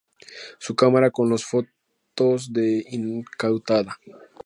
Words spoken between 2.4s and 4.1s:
fue incautada.